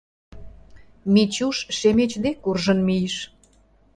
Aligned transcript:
Мичуш 1.13 1.57
Шемеч 1.77 2.11
дек 2.23 2.37
куржын 2.43 2.79
мийыш: 2.87 3.15